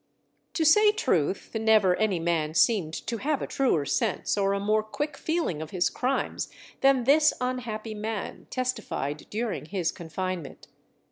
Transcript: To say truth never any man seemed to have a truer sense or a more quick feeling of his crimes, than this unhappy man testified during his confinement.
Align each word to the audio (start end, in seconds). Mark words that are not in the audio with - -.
To 0.55 0.65
say 0.65 0.91
truth 0.91 1.53
never 1.53 1.95
any 1.95 2.17
man 2.19 2.55
seemed 2.55 2.95
to 3.05 3.17
have 3.17 3.39
a 3.39 3.45
truer 3.45 3.85
sense 3.85 4.35
or 4.35 4.53
a 4.53 4.59
more 4.59 4.81
quick 4.81 5.15
feeling 5.15 5.61
of 5.61 5.69
his 5.69 5.91
crimes, 5.91 6.49
than 6.79 7.03
this 7.03 7.35
unhappy 7.39 7.93
man 7.93 8.47
testified 8.49 9.27
during 9.29 9.65
his 9.67 9.91
confinement. 9.91 10.67